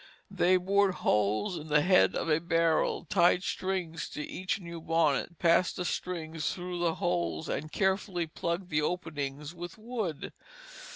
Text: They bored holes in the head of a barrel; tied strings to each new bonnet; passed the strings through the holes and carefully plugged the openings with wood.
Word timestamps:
They 0.31 0.57
bored 0.57 0.95
holes 0.95 1.59
in 1.59 1.67
the 1.67 1.83
head 1.83 2.15
of 2.15 2.27
a 2.27 2.39
barrel; 2.39 3.05
tied 3.05 3.43
strings 3.43 4.09
to 4.09 4.23
each 4.25 4.59
new 4.59 4.81
bonnet; 4.81 5.37
passed 5.37 5.75
the 5.75 5.85
strings 5.85 6.55
through 6.55 6.79
the 6.79 6.95
holes 6.95 7.47
and 7.47 7.71
carefully 7.71 8.25
plugged 8.25 8.71
the 8.71 8.81
openings 8.81 9.53
with 9.53 9.77
wood. 9.77 10.33